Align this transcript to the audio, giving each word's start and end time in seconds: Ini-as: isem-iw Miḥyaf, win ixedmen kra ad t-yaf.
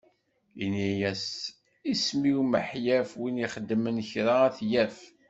Ini-as: 0.63 1.25
isem-iw 1.91 2.39
Miḥyaf, 2.51 3.09
win 3.19 3.41
ixedmen 3.45 3.97
kra 4.09 4.35
ad 4.47 4.53
t-yaf. 4.57 4.97